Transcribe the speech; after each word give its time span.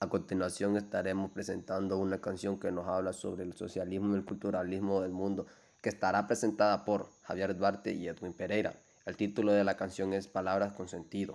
A 0.00 0.08
continuación 0.08 0.76
estaremos 0.76 1.32
presentando 1.32 1.98
una 1.98 2.20
canción 2.20 2.60
que 2.60 2.70
nos 2.70 2.86
habla 2.86 3.12
sobre 3.12 3.42
el 3.42 3.54
socialismo 3.54 4.14
y 4.14 4.18
el 4.18 4.24
culturalismo 4.24 5.00
del 5.00 5.10
mundo, 5.10 5.46
que 5.82 5.88
estará 5.88 6.24
presentada 6.28 6.84
por 6.84 7.10
Javier 7.24 7.56
Duarte 7.56 7.92
y 7.92 8.06
Edwin 8.06 8.32
Pereira. 8.32 8.74
El 9.06 9.16
título 9.16 9.50
de 9.52 9.64
la 9.64 9.76
canción 9.76 10.12
es 10.12 10.28
Palabras 10.28 10.72
con 10.72 10.88
sentido. 10.88 11.34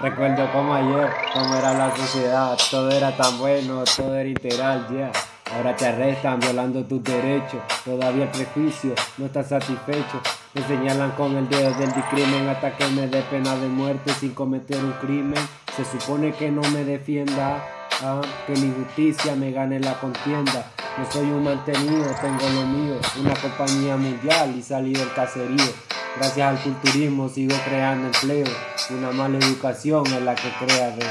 Recuerdo 0.00 0.52
como 0.52 0.72
ayer, 0.72 1.10
cómo 1.34 1.56
era 1.56 1.74
la 1.74 1.96
sociedad, 1.96 2.56
todo 2.70 2.90
era 2.92 3.16
tan 3.16 3.38
bueno, 3.38 3.82
todo 3.96 4.14
era 4.14 4.28
integral, 4.28 4.86
ya. 4.88 5.10
Ahora 5.52 5.74
te 5.74 5.86
arrestan 5.86 6.38
violando 6.38 6.84
tus 6.84 7.02
derechos, 7.02 7.60
todavía 7.84 8.24
el 8.24 8.30
prejuicio 8.30 8.94
no 9.18 9.26
está 9.26 9.42
satisfecho. 9.42 10.20
Me 10.54 10.62
señalan 10.62 11.10
con 11.12 11.36
el 11.36 11.48
dedo 11.48 11.72
del 11.74 11.92
discrimen 11.92 12.48
hasta 12.48 12.76
que 12.76 12.86
me 12.88 13.08
dé 13.08 13.22
pena 13.22 13.56
de 13.56 13.66
muerte 13.66 14.12
sin 14.20 14.32
cometer 14.32 14.78
un 14.84 14.92
crimen. 14.92 15.42
Se 15.76 15.84
supone 15.84 16.32
que 16.32 16.50
no 16.50 16.62
me 16.70 16.84
defienda, 16.84 17.64
ah, 18.02 18.20
que 18.46 18.54
la 18.54 18.66
injusticia 18.66 19.34
me 19.34 19.50
gane 19.50 19.80
la 19.80 19.98
contienda. 19.98 20.70
No 20.96 21.10
soy 21.10 21.26
un 21.26 21.42
mantenido, 21.42 22.06
tengo 22.20 22.48
lo 22.54 22.66
mío, 22.66 22.94
una 23.18 23.34
compañía 23.34 23.96
mundial 23.96 24.54
y 24.56 24.62
salí 24.62 24.92
del 24.92 25.12
caserío. 25.14 25.72
Gracias 26.16 26.48
al 26.48 26.62
culturismo 26.62 27.28
sigo 27.28 27.56
creando 27.64 28.06
empleo, 28.06 28.46
una 28.90 29.12
mala 29.12 29.38
educación 29.38 30.04
es 30.06 30.22
la 30.22 30.34
que 30.34 30.50
crea 30.58 30.90
de 30.90 31.06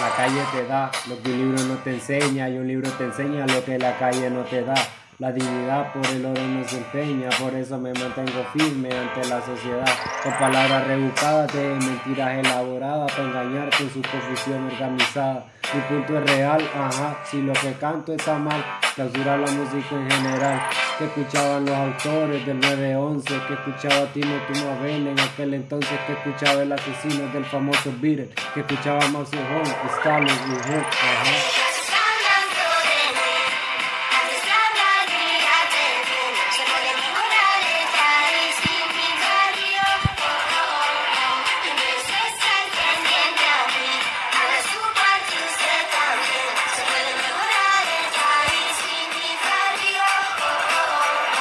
La 0.00 0.10
calle 0.14 0.40
te 0.52 0.64
da 0.64 0.90
lo 1.08 1.20
que 1.20 1.32
un 1.32 1.38
libro 1.38 1.64
no 1.64 1.74
te 1.78 1.90
enseña 1.90 2.48
y 2.48 2.56
un 2.56 2.68
libro 2.68 2.88
te 2.92 3.04
enseña 3.04 3.46
lo 3.48 3.64
que 3.64 3.78
la 3.80 3.98
calle 3.98 4.30
no 4.30 4.42
te 4.42 4.62
da. 4.62 4.76
La 5.18 5.32
dignidad 5.32 5.92
por 5.92 6.06
el 6.06 6.24
oro 6.24 6.40
no 6.40 6.62
se 6.62 6.76
empeña, 6.76 7.28
por 7.40 7.52
eso 7.52 7.76
me 7.76 7.92
mantengo 7.92 8.44
firme 8.52 8.88
ante 8.96 9.28
la 9.28 9.44
sociedad. 9.44 9.88
Con 10.22 10.32
palabras 10.34 10.86
rebuscadas 10.86 11.52
de 11.52 11.70
mentiras 11.70 12.38
elaboradas 12.38 13.10
para 13.10 13.24
engañarte 13.24 13.82
en 13.82 13.92
su 13.92 14.00
posición 14.00 14.66
organizada. 14.66 15.44
Mi 15.74 15.80
punto 15.80 16.18
es 16.18 16.24
real, 16.24 16.70
ajá, 16.72 17.18
si 17.24 17.42
lo 17.42 17.52
que 17.54 17.72
canto 17.80 18.12
está 18.12 18.38
mal, 18.38 18.64
clausurar 18.94 19.40
la 19.40 19.50
música 19.50 19.96
en 19.96 20.08
general 20.08 20.60
que 20.98 21.06
escuchaban 21.06 21.64
los 21.64 21.74
autores 21.74 22.46
del 22.46 22.60
911, 22.60 23.40
que 23.48 23.54
escuchaba 23.54 24.06
Timo 24.12 24.36
Tumabel 24.46 25.08
en 25.08 25.18
aquel 25.18 25.54
entonces, 25.54 25.98
que 26.06 26.12
escuchaba 26.12 26.62
el 26.62 26.70
asesino 26.70 27.26
del 27.32 27.44
famoso 27.44 27.92
Beatle, 28.00 28.30
que 28.54 28.60
escuchaba 28.60 29.04
Mao 29.08 29.26
Zedong, 29.26 29.66
Stalin 29.98 30.28
y 30.28 30.72
ajá. 30.74 31.77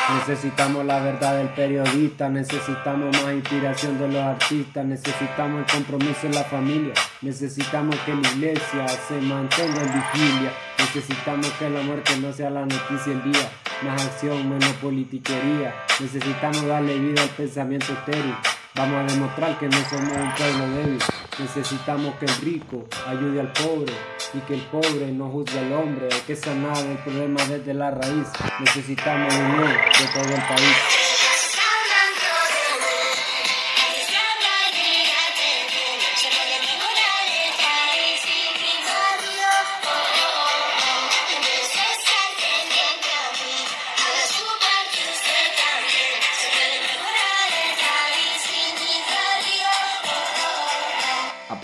Necesitamos 0.09 0.86
la 0.86 1.00
verdad 1.02 1.38
del 1.38 1.50
periodista, 1.50 2.30
necesitamos 2.30 3.11
más 3.22 3.33
inspiración 3.33 3.99
de 3.99 4.08
los 4.08 4.23
artistas, 4.23 4.86
necesitamos 4.86 5.59
el 5.59 5.73
compromiso 5.73 6.27
en 6.27 6.33
la 6.33 6.45
familia, 6.45 6.93
necesitamos 7.21 7.93
que 8.05 8.15
la 8.15 8.31
iglesia 8.31 8.87
se 8.87 9.20
mantenga 9.20 9.81
en 9.81 9.93
vigilia, 9.93 10.54
necesitamos 10.80 11.48
que 11.59 11.70
la 11.70 11.81
muerte 11.81 12.15
no 12.21 12.31
sea 12.31 12.49
la 12.49 12.61
noticia 12.61 13.11
el 13.11 13.23
día, 13.23 13.52
más 13.83 14.05
acción, 14.05 14.49
menos 14.49 14.71
politiquería, 14.81 15.76
necesitamos 15.99 16.65
darle 16.65 16.98
vida 16.99 17.23
al 17.23 17.30
pensamiento 17.30 17.92
estéril, 17.92 18.36
vamos 18.77 19.02
a 19.02 19.14
demostrar 19.14 19.58
que 19.58 19.67
no 19.67 19.77
somos 19.89 20.15
un 20.15 20.32
pueblo 20.36 20.70
débil, 20.76 20.99
necesitamos 21.39 22.15
que 22.15 22.26
el 22.26 22.36
rico 22.38 22.86
ayude 23.08 23.39
al 23.39 23.52
pobre 23.52 23.93
y 24.33 24.39
que 24.42 24.54
el 24.54 24.61
pobre 24.61 25.11
no 25.11 25.30
juzgue 25.30 25.60
al 25.60 25.73
hombre, 25.73 26.08
hay 26.11 26.21
que 26.21 26.36
sanar 26.36 26.77
el 26.86 26.98
problema 26.99 27.43
desde 27.45 27.73
la 27.73 27.92
raíz. 27.92 28.27
Necesitamos 28.60 29.33
unión 29.33 29.67
de 29.67 30.08
todo 30.14 30.36
el 30.36 30.42
país. 30.43 31.06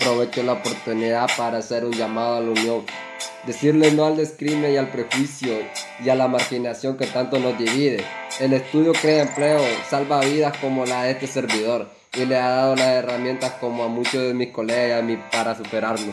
Aprovecho 0.04 0.42
la 0.42 0.52
oportunidad 0.52 1.30
para 1.34 1.56
hacer 1.56 1.82
un 1.82 1.92
llamado 1.94 2.36
a 2.36 2.40
la 2.42 2.50
unión, 2.50 2.84
decirle 3.46 3.90
no 3.90 4.04
al 4.04 4.18
descrimen 4.18 4.70
y 4.70 4.76
al 4.76 4.90
prejuicio 4.90 5.62
y 6.04 6.10
a 6.10 6.14
la 6.14 6.28
marginación 6.28 6.98
que 6.98 7.06
tanto 7.06 7.38
nos 7.38 7.56
divide. 7.56 8.04
El 8.38 8.52
estudio 8.52 8.92
crea 8.92 9.22
empleo, 9.22 9.62
salva 9.88 10.20
vidas 10.20 10.58
como 10.58 10.84
la 10.84 11.04
de 11.04 11.12
este 11.12 11.26
servidor 11.26 11.88
y 12.12 12.26
le 12.26 12.36
ha 12.36 12.50
dado 12.50 12.76
las 12.76 12.88
herramientas 12.88 13.52
como 13.52 13.82
a 13.82 13.88
muchos 13.88 14.20
de 14.20 14.34
mis 14.34 14.50
colegas 14.50 15.02
para 15.32 15.54
superarlo. 15.54 16.12